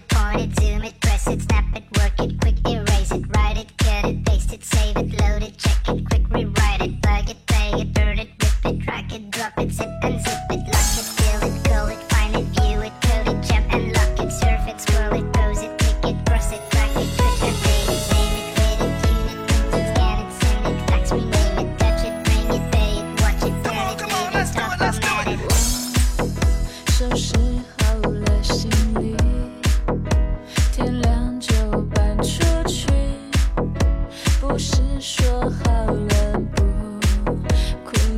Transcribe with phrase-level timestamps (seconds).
[0.00, 3.76] point it, zoom it, press it, snap it, work it, quick erase it, write it,
[3.78, 7.36] cut it, paste it, save it, load it, check it, quick rewrite it, bug it,
[7.46, 7.93] play it,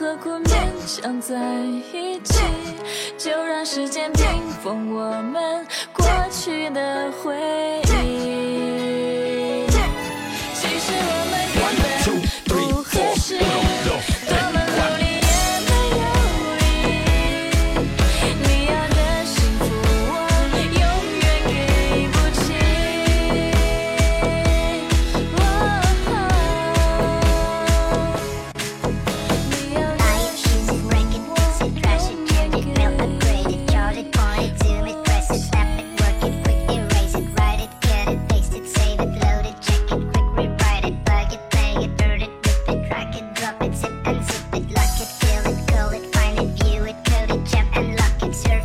[0.00, 0.50] 何苦勉
[0.84, 1.36] 强在
[1.92, 2.42] 一起？
[3.16, 4.22] 就让时间冰
[4.62, 7.34] 封我们过去的回
[7.80, 7.83] 忆。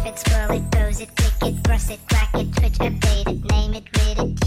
[0.09, 3.73] it, swirl it, pose it, click it, brush it, crack it, twitch, update it, name
[3.75, 4.38] it, read it,